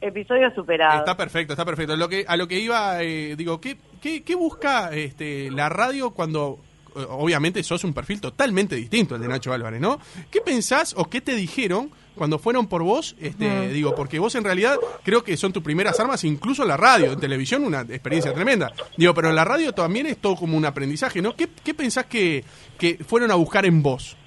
episodio 0.03 0.51
superado. 0.55 0.99
Está 1.01 1.17
perfecto, 1.17 1.53
está 1.53 1.65
perfecto. 1.65 1.95
Lo 1.97 2.09
que, 2.09 2.25
a 2.27 2.37
lo 2.39 2.49
que 2.49 2.59
iba, 2.59 3.03
eh, 3.03 3.37
digo, 3.37 3.61
¿qué, 3.61 3.77
qué, 4.01 4.23
qué 4.23 4.35
busca 4.35 4.91
este, 4.95 5.51
la 5.51 5.69
radio 5.69 6.13
cuando, 6.13 6.59
eh, 6.97 7.05
obviamente, 7.11 7.63
sos 7.63 7.85
un 7.85 7.93
perfil 7.93 8.19
totalmente 8.19 8.77
distinto 8.77 9.15
al 9.15 9.21
de 9.21 9.29
Nacho 9.29 9.53
Álvarez, 9.53 9.79
¿no? 9.79 9.99
¿Qué 10.31 10.41
pensás 10.41 10.95
o 10.97 11.05
qué 11.11 11.21
te 11.21 11.35
dijeron 11.35 11.91
cuando 12.21 12.39
fueron 12.39 12.67
por 12.67 12.83
vos? 12.83 13.17
Este, 13.19 13.71
Digo, 13.71 13.95
porque 13.95 14.19
vos 14.19 14.35
en 14.35 14.45
realidad 14.45 14.77
creo 15.03 15.25
que 15.25 15.39
son 15.39 15.55
tus 15.55 15.63
primeras 15.63 15.99
armas, 16.01 16.23
incluso 16.25 16.61
en 16.61 16.69
la 16.69 16.77
radio, 16.77 17.13
en 17.13 17.19
televisión, 17.19 17.65
una 17.65 17.81
experiencia 17.81 18.35
tremenda. 18.35 18.71
Digo, 18.99 19.15
pero 19.15 19.31
en 19.31 19.37
la 19.37 19.45
radio 19.47 19.73
también 19.73 20.05
es 20.05 20.19
todo 20.19 20.37
como 20.37 20.55
un 20.55 20.67
aprendizaje, 20.67 21.23
¿no? 21.23 21.35
¿Qué, 21.35 21.49
qué 21.65 21.73
pensás 21.73 22.05
que, 22.05 22.45
que 22.79 22.99
fueron 23.09 23.31
a 23.31 23.37
buscar 23.37 23.65
en 23.65 23.83
vos? 23.83 24.19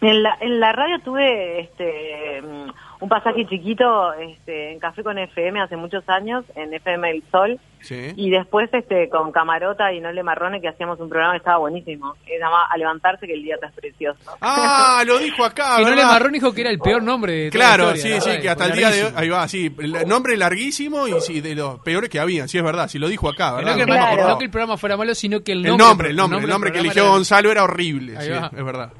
En 0.00 0.22
la, 0.22 0.36
en 0.40 0.60
la 0.60 0.72
radio 0.72 0.98
tuve 1.00 1.60
este, 1.60 2.42
mm, 2.42 2.70
un 3.00 3.08
pasaje 3.08 3.46
chiquito 3.46 4.12
este, 4.14 4.72
en 4.72 4.78
Café 4.78 5.02
con 5.02 5.18
FM 5.18 5.60
hace 5.60 5.76
muchos 5.76 6.06
años, 6.08 6.44
en 6.54 6.72
FM 6.74 7.10
El 7.10 7.22
Sol, 7.30 7.58
Sí. 7.80 8.12
y 8.16 8.30
después 8.30 8.68
este, 8.72 9.08
con 9.08 9.30
Camarota 9.32 9.92
y 9.92 10.00
Nole 10.00 10.22
Marrone 10.22 10.60
que 10.60 10.68
hacíamos 10.68 10.98
un 11.00 11.08
programa 11.08 11.32
que 11.34 11.38
estaba 11.38 11.58
buenísimo, 11.58 12.14
que 12.26 12.32
se 12.34 12.38
llamaba 12.38 12.66
A 12.70 12.76
levantarse 12.76 13.26
que 13.26 13.34
el 13.34 13.42
día 13.42 13.54
está 13.54 13.70
precioso. 13.70 14.18
Ah, 14.40 15.02
lo 15.06 15.18
dijo 15.18 15.44
acá, 15.44 15.76
Y 15.80 15.84
no 15.84 15.90
le 15.90 15.96
¿verdad? 15.96 16.10
Marrón 16.12 16.32
dijo 16.32 16.52
que 16.52 16.60
era 16.62 16.70
el 16.70 16.78
peor 16.78 17.02
nombre 17.02 17.32
de 17.32 17.50
toda 17.50 17.64
Claro, 17.64 17.84
la 17.90 17.96
sí, 17.96 18.08
historia, 18.08 18.20
sí, 18.20 18.28
¿verdad? 18.28 18.42
que 18.42 18.48
hasta 18.50 18.64
el 18.66 18.72
día 18.72 18.90
de 18.90 19.04
hoy, 19.04 19.12
ahí 19.16 19.28
va, 19.28 19.48
sí, 19.48 19.74
el 19.78 20.08
nombre 20.08 20.36
larguísimo 20.36 21.08
y 21.08 21.20
sí, 21.20 21.40
de 21.40 21.54
los 21.54 21.78
peores 21.80 22.10
que 22.10 22.18
habían, 22.20 22.48
sí 22.48 22.58
es 22.58 22.64
verdad, 22.64 22.88
sí 22.88 22.98
lo 22.98 23.08
dijo 23.08 23.28
acá, 23.30 23.50
No 23.52 23.56
¿verdad? 23.56 23.74
que, 23.76 23.80
el 23.82 23.86
No 23.88 23.94
Claro. 23.94 24.06
acordaba. 24.08 24.30
no 24.32 24.38
que 24.38 24.44
el 24.44 24.50
programa 24.50 24.76
fuera 24.76 24.96
malo, 24.96 25.14
sino 25.14 25.40
que 25.42 25.52
el 25.52 25.58
El 25.64 25.70
nombre. 25.76 25.86
nombre, 25.86 26.10
el 26.10 26.16
nombre, 26.16 26.38
el 26.40 26.48
nombre 26.48 26.72
que 26.72 26.78
eligió 26.80 26.94
programa 26.94 27.16
Gonzalo 27.16 27.50
era 27.50 27.62
horrible, 27.64 28.16
Ahí 28.18 28.26
sí, 28.26 28.32
va. 28.32 28.50
es 28.56 28.64
verdad. 28.64 28.92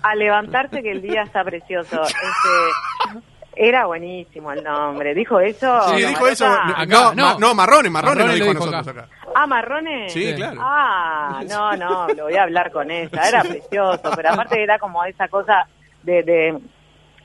A 0.10 0.14
levantarse 0.14 0.82
que 0.82 0.90
el 0.92 1.02
día 1.02 1.22
está 1.22 1.44
precioso. 1.44 2.02
Este, 2.02 3.20
era 3.56 3.86
buenísimo 3.86 4.52
el 4.52 4.62
nombre. 4.62 5.14
¿Dijo 5.14 5.40
eso? 5.40 5.80
Sí, 5.90 6.04
dijo 6.04 6.26
eso. 6.26 6.46
No, 6.88 7.12
no. 7.14 7.24
ma- 7.24 7.36
no, 7.38 7.54
Marrones, 7.54 7.90
Marrones 7.92 8.24
Marrones 8.24 8.26
lo 8.26 8.32
dijo 8.32 8.44
lo 8.46 8.50
a 8.50 8.54
dijo 8.54 8.66
nosotros 8.76 8.96
acá. 9.04 9.08
Ah, 9.34 9.46
Marrone. 9.46 10.08
Sí, 10.08 10.28
Sí. 10.30 10.34
claro. 10.34 10.60
Ah, 10.62 11.40
no, 11.48 11.76
no, 11.76 12.08
lo 12.08 12.24
voy 12.24 12.36
a 12.36 12.42
hablar 12.44 12.70
con 12.72 12.90
ella. 12.90 13.22
Era 13.28 13.42
precioso, 13.42 14.10
pero 14.16 14.30
aparte 14.30 14.62
era 14.62 14.78
como 14.78 15.04
esa 15.04 15.28
cosa 15.28 15.66
de, 16.02 16.22
de 16.22 16.58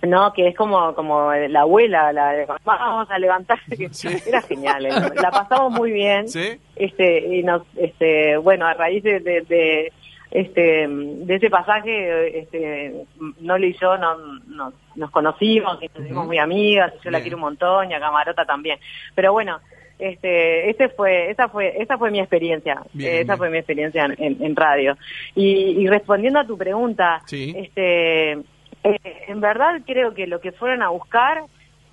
no, 0.08 0.34
que 0.34 0.50
es 0.50 0.55
como 0.58 0.94
como 0.94 1.32
la 1.34 1.62
abuela, 1.62 2.12
la 2.13 2.46
vamos 2.63 3.10
a 3.10 3.17
levantarse. 3.17 3.77
que 3.77 3.89
Sí. 3.94 4.10
Era 4.27 4.41
genial, 4.41 4.84
la 4.84 5.32
pasamos 5.32 5.72
muy 5.72 5.91
bien. 5.91 6.27
Sí. 6.27 6.60
Este 6.75 7.20
y 7.38 7.44
nos, 7.44 7.62
este, 7.77 8.36
bueno, 8.38 8.65
a 8.67 8.74
raíz 8.74 9.01
de, 9.03 9.20
de, 9.22 9.41
de, 9.41 9.94
este 10.42 10.88
de 10.88 11.36
ese 11.36 11.50
pasaje, 11.50 12.39
este, 12.39 13.06
Nole 13.42 13.68
y 13.68 13.74
yo 13.74 13.98
no, 13.98 14.18
no- 14.48 14.74
nos 14.96 15.12
conocimos 15.12 15.77
y 15.82 15.88
nos 15.94 16.06
hicimos 16.06 16.25
muy 16.27 16.38
amigas. 16.38 16.94
y 17.00 17.06
Yo 17.06 17.12
la 17.12 17.22
quiero 17.22 17.38
un 17.38 17.42
montón 17.42 17.89
y 17.92 17.94
a 17.94 18.00
Camarota 18.00 18.46
también. 18.46 18.80
Pero 19.15 19.32
bueno. 19.34 19.60
Este, 19.98 20.70
este 20.70 20.89
fue, 20.89 21.30
esa 21.32 21.48
fue, 21.48 21.82
esa 21.82 21.98
fue 21.98 22.12
mi 22.12 22.20
experiencia, 22.20 22.82
Bien, 22.92 23.13
Eh, 23.13 23.20
esa 23.22 23.32
bien. 23.32 23.38
fue 23.38 23.50
mi 23.50 23.58
experiencia 23.60 24.04
en, 24.04 24.15
en- 24.22 24.44
en 24.44 24.54
radio. 24.54 24.98
Y, 25.36 25.48
y 25.82 25.88
respondiendo 25.88 26.38
a 26.38 26.46
tu 26.46 26.58
pregunta, 26.58 27.22
Sí. 27.27 27.54
este, 27.58 28.32
eh, 28.34 29.00
en 29.30 29.39
verdad 29.39 29.80
creo 29.88 30.13
que 30.13 30.27
lo 30.27 30.42
que 30.42 30.51
fueron 30.51 30.82
a 30.84 30.89
buscar 30.89 31.44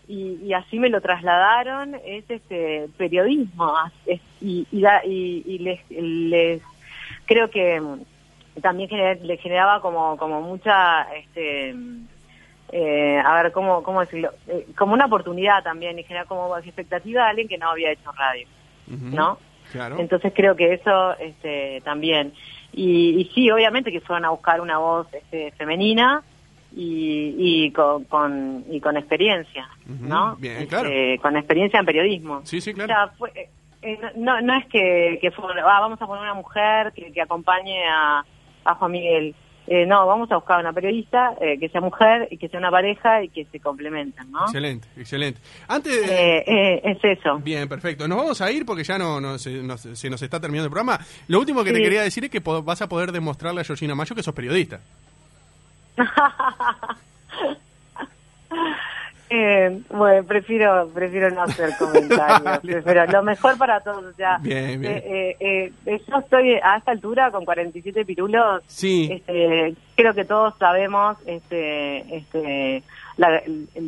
y, 0.08 0.36
y 0.42 0.52
así 0.52 0.80
me 0.80 0.88
lo 0.88 1.00
trasladaron 1.00 1.94
es 2.04 2.28
este 2.28 2.88
periodismo 2.98 3.72
es- 4.06 4.20
y, 4.40 4.66
y, 4.72 4.80
da- 4.80 5.04
y- 5.06 5.44
y 5.46 5.58
les, 5.60 5.88
les 5.88 6.60
creo 7.26 7.50
que 7.50 7.80
también 8.60 8.88
gener- 8.90 9.20
les 9.22 9.40
generaba 9.40 9.80
como 9.80 10.16
como 10.16 10.40
mucha 10.42 11.02
este 11.14 11.74
eh, 12.72 13.18
a 13.24 13.42
ver 13.42 13.52
cómo 13.52 13.82
cómo 13.82 14.00
decirlo 14.00 14.30
Eh, 14.48 14.66
como 14.76 14.94
una 14.94 15.06
oportunidad 15.06 15.62
también 15.62 15.98
y 15.98 16.02
generar 16.04 16.26
como 16.26 16.56
expectativa 16.58 17.24
de 17.24 17.30
alguien 17.30 17.48
que 17.48 17.58
no 17.58 17.70
había 17.70 17.90
hecho 17.92 18.10
radio. 18.12 18.46
¿no? 18.88 19.38
Claro. 19.70 19.98
Entonces 19.98 20.32
creo 20.34 20.54
que 20.54 20.74
eso 20.74 21.16
este, 21.18 21.80
también. 21.82 22.32
Y, 22.74 23.20
y 23.20 23.24
sí, 23.34 23.50
obviamente 23.50 23.90
que 23.92 24.00
fueron 24.00 24.24
a 24.26 24.30
buscar 24.30 24.60
una 24.60 24.76
voz 24.78 25.06
este, 25.14 25.50
femenina 25.52 26.22
y, 26.74 27.34
y, 27.38 27.70
con, 27.72 28.04
con- 28.04 28.64
y 28.70 28.80
con 28.80 28.96
experiencia, 28.96 29.68
¿no? 29.86 30.36
bien, 30.36 30.54
Este, 30.56 30.66
claro. 30.68 30.90
Con 31.22 31.36
experiencia 31.36 31.78
en 31.80 31.86
periodismo. 31.86 32.40
Sí, 32.44 32.60
sí, 32.60 32.70
O 32.70 32.74
claro. 32.74 32.88
sea, 32.88 33.08
fue- 33.18 33.30
eh, 33.34 33.48
eh, 33.82 33.98
no, 34.16 34.40
no 34.40 34.54
es 34.54 34.66
que, 34.66 35.18
que 35.20 35.30
fue, 35.30 35.44
ah, 35.60 35.80
vamos 35.80 36.00
a 36.00 36.06
poner 36.06 36.22
una 36.22 36.34
mujer 36.34 36.92
que, 36.94 37.12
que 37.12 37.20
acompañe 37.22 37.84
a, 37.88 38.24
a 38.64 38.74
Juan 38.74 38.92
Miguel. 38.92 39.34
Eh, 39.66 39.86
no, 39.86 40.06
vamos 40.06 40.30
a 40.32 40.36
buscar 40.36 40.58
una 40.58 40.72
periodista 40.72 41.34
eh, 41.40 41.56
que 41.58 41.68
sea 41.68 41.80
mujer 41.80 42.26
y 42.32 42.36
que 42.36 42.48
sea 42.48 42.58
una 42.58 42.70
pareja 42.70 43.22
y 43.22 43.28
que 43.28 43.44
se 43.44 43.60
complementen, 43.60 44.28
¿no? 44.30 44.42
Excelente, 44.42 44.88
excelente. 44.96 45.40
Antes 45.68 46.04
de... 46.04 46.38
Eh, 46.38 46.44
eh, 46.46 46.80
es 46.84 47.18
eso. 47.18 47.38
Bien, 47.38 47.68
perfecto. 47.68 48.08
Nos 48.08 48.18
vamos 48.18 48.40
a 48.40 48.50
ir 48.50 48.66
porque 48.66 48.82
ya 48.82 48.98
no, 48.98 49.20
no 49.20 49.38
se, 49.38 49.62
nos, 49.62 49.80
se 49.80 50.10
nos 50.10 50.20
está 50.20 50.40
terminando 50.40 50.66
el 50.66 50.72
programa. 50.72 50.98
Lo 51.28 51.38
último 51.38 51.62
que 51.62 51.72
te 51.72 51.80
quería 51.80 52.02
decir 52.02 52.24
es 52.24 52.30
que 52.30 52.40
vas 52.40 52.82
a 52.82 52.88
poder 52.88 53.12
demostrarle 53.12 53.60
a 53.60 53.64
Georgina 53.64 53.94
Mayo 53.94 54.16
que 54.16 54.22
sos 54.24 54.34
periodista. 54.34 54.80
Eh, 59.34 59.80
bueno, 59.88 60.24
prefiero 60.26 60.88
prefiero 60.92 61.30
no 61.30 61.42
hacer 61.44 61.70
comentarios. 61.78 62.42
Vale. 62.44 62.82
Pero 62.82 63.06
lo 63.06 63.22
mejor 63.22 63.56
para 63.56 63.80
todos, 63.80 64.04
o 64.04 64.12
sea, 64.12 64.36
Bien, 64.42 64.78
bien. 64.78 64.92
eh, 64.96 65.36
eh, 65.40 65.72
eh, 65.86 66.02
yo 66.06 66.18
estoy 66.18 66.52
a 66.62 66.76
esta 66.76 66.90
altura 66.92 67.30
con 67.30 67.46
47 67.46 68.04
pirulos. 68.04 68.62
Sí. 68.66 69.08
Este, 69.10 69.74
creo 69.96 70.12
que 70.12 70.26
todos 70.26 70.54
sabemos 70.58 71.16
este, 71.26 72.14
este, 72.16 72.82
la, 73.16 73.40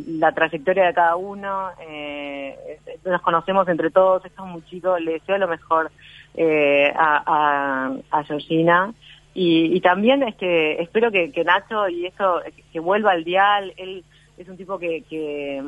la 0.06 0.32
trayectoria 0.32 0.86
de 0.86 0.94
cada 0.94 1.16
uno. 1.16 1.68
eh, 1.86 2.78
nos 3.04 3.20
conocemos 3.20 3.68
entre 3.68 3.90
todos. 3.90 4.24
Esto 4.24 4.44
es 4.46 4.50
muy 4.50 4.62
chico. 4.64 4.98
Le 4.98 5.12
deseo 5.14 5.36
lo 5.36 5.48
mejor 5.48 5.90
eh, 6.36 6.90
a, 6.96 7.90
a, 8.10 8.18
a 8.18 8.24
Georgina. 8.24 8.94
Y, 9.34 9.76
y 9.76 9.80
también 9.82 10.22
este, 10.22 10.80
espero 10.80 11.10
que, 11.10 11.32
que 11.32 11.44
Nacho 11.44 11.88
y 11.88 12.06
eso, 12.06 12.40
que 12.72 12.80
vuelva 12.80 13.10
al 13.12 13.24
dial. 13.24 13.74
Él 13.76 14.04
es 14.36 14.48
un 14.48 14.56
tipo 14.56 14.78
que, 14.78 15.02
que, 15.08 15.62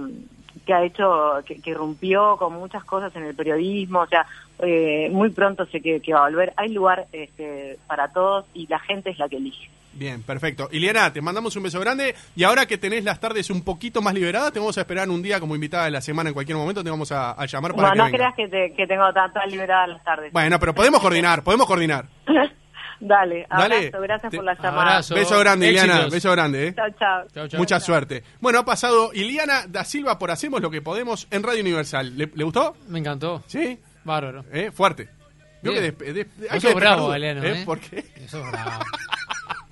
que 0.65 0.75
ha 0.75 0.85
hecho, 0.85 1.35
que, 1.47 1.61
que 1.61 1.75
rompió 1.75 2.37
con 2.37 2.55
muchas 2.55 2.85
cosas 2.85 3.15
en 3.17 3.25
el 3.25 3.35
periodismo, 3.35 4.01
o 4.01 4.07
sea, 4.07 4.27
eh, 4.59 5.09
muy 5.11 5.31
pronto 5.31 5.67
sé 5.67 5.81
que, 5.81 6.01
que 6.01 6.13
va 6.13 6.21
a 6.27 6.31
volver. 6.31 6.53
Hay 6.57 6.71
lugar 6.71 7.07
este, 7.13 7.79
para 7.87 8.09
todos 8.09 8.45
y 8.55 8.67
la 8.67 8.79
gente 8.81 9.11
es 9.11 9.19
la 9.19 9.29
que 9.29 9.37
elige. 9.37 9.71
Bien, 9.99 10.23
perfecto. 10.23 10.69
Iliana, 10.73 11.11
te 11.11 11.23
mandamos 11.23 11.57
un 11.57 11.63
beso 11.63 11.81
grande. 11.81 12.15
Y 12.35 12.45
ahora 12.45 12.67
que 12.67 12.77
tenés 12.77 13.03
las 13.03 13.19
tardes 13.19 13.49
un 13.49 13.63
poquito 13.65 14.03
más 14.03 14.13
liberadas, 14.13 14.53
te 14.53 14.59
vamos 14.59 14.77
a 14.77 14.83
esperar 14.83 15.09
un 15.09 15.23
día 15.23 15.41
como 15.41 15.55
invitada 15.55 15.87
de 15.87 15.91
la 15.91 16.03
semana 16.03 16.29
en 16.29 16.35
cualquier 16.35 16.59
momento. 16.59 16.85
Te 16.85 16.91
vamos 16.91 17.11
a, 17.13 17.31
a 17.33 17.47
llamar 17.47 17.75
para 17.75 17.89
No, 17.89 17.93
que 17.93 17.99
no 17.99 18.05
vengas. 18.05 18.19
creas 18.19 18.35
que, 18.35 18.49
te, 18.49 18.75
que 18.75 18.87
tengo 18.87 19.11
tan, 19.15 19.33
tan 19.33 19.49
liberadas 19.51 19.89
las 19.89 20.05
tardes. 20.05 20.33
Bueno, 20.35 20.59
pero 20.61 20.75
podemos 20.75 21.01
coordinar, 21.01 21.43
podemos 21.43 21.67
coordinar. 21.67 22.05
Dale, 22.99 23.47
Dale. 23.51 23.75
abrazo, 23.77 24.01
gracias 24.03 24.31
Te- 24.31 24.37
por 24.39 24.45
la 24.45 24.55
llamada. 24.55 24.83
abrazo. 24.83 25.15
Beso 25.15 25.39
grande, 25.39 25.69
Iliana. 25.69 25.93
Éxitos. 25.95 26.13
Beso 26.13 26.33
grande, 26.33 26.69
¿eh? 26.69 26.75
Chao, 26.75 26.87
chao. 26.99 27.49
Chau. 27.49 27.59
Mucha 27.59 27.79
suerte. 27.81 28.23
Bueno, 28.41 28.59
ha 28.61 28.65
pasado 28.65 29.11
Iliana 29.13 29.65
da 29.69 29.85
Silva 29.85 30.19
por 30.19 30.31
Hacemos 30.31 30.61
lo 30.63 30.71
que 30.71 30.81
podemos 30.83 31.27
en 31.31 31.43
Radio 31.43 31.61
Universal. 31.61 32.17
¿Le, 32.17 32.31
le 32.35 32.45
gustó? 32.45 32.77
Me 32.89 32.99
encantó. 32.99 33.43
¿Sí? 33.47 33.79
Bárbaro. 34.05 34.45
¿Eh? 34.53 34.71
Fuerte. 34.73 35.09
Bien. 35.63 35.75
que 35.75 35.93
despe- 35.99 36.13
de- 36.13 36.21
hay 36.21 36.27
Vos 36.27 36.37
que 36.39 36.47
sos 36.49 36.63
despejar 36.63 36.75
bravo, 36.81 37.09
Galeano, 37.09 37.43
¿eh? 37.45 37.61
¿eh? 37.61 37.63
¿Por 37.67 37.81
qué? 37.81 38.05
Eso 38.17 38.45
es 38.45 38.53
bravo. 38.53 38.85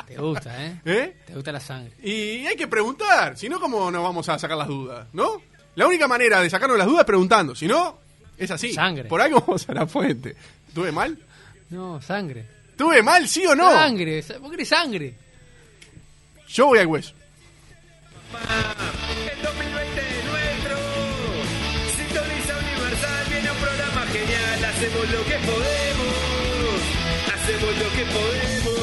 Te 0.06 0.16
gusta, 0.16 0.64
¿eh? 0.66 0.80
¿Eh? 0.84 1.16
Te 1.26 1.34
gusta 1.34 1.50
la 1.52 1.60
sangre. 1.60 1.92
Y 2.02 2.46
hay 2.46 2.56
que 2.56 2.66
preguntar, 2.68 3.36
si 3.38 3.48
no, 3.48 3.58
¿cómo 3.60 3.90
nos 3.90 4.02
vamos 4.02 4.28
a 4.28 4.38
sacar 4.38 4.56
las 4.58 4.68
dudas? 4.68 5.06
¿No? 5.12 5.40
La 5.76 5.86
única 5.86 6.06
manera 6.06 6.40
de 6.40 6.50
sacarnos 6.50 6.76
las 6.78 6.86
dudas 6.86 7.00
es 7.00 7.06
preguntando, 7.06 7.54
si 7.54 7.66
no, 7.66 7.98
es 8.36 8.50
así. 8.50 8.72
Sangre. 8.72 9.04
Por 9.08 9.20
algo 9.20 9.40
vamos 9.46 9.68
a 9.68 9.72
la 9.72 9.86
fuente. 9.86 10.36
¿Tuve 10.74 10.92
mal? 10.92 11.16
No, 11.70 12.00
sangre. 12.02 12.46
¿Tuve 12.76 13.02
mal, 13.02 13.28
sí 13.28 13.44
o 13.46 13.54
no? 13.54 13.70
Sangre. 13.70 14.22
sa- 14.22 14.38
¿Por 14.38 14.50
qué 14.50 14.54
eres 14.56 14.68
sangre? 14.68 15.14
Yo 16.48 16.66
voy 16.66 16.78
al 16.78 16.86
hueso. 16.86 17.12
El 18.34 19.42
2020 19.42 20.00
es 20.00 20.24
nuestro. 20.24 20.76
Sintoniza 21.96 22.58
Universal, 22.58 23.24
viene 23.30 23.50
un 23.50 23.56
programa 23.58 24.06
genial. 24.12 24.64
Hacemos 24.64 25.10
lo 25.10 25.24
que 25.24 25.38
podemos. 25.50 26.80
Hacemos 27.34 27.78
lo 27.78 27.92
que 27.96 28.04
podemos. 28.12 28.73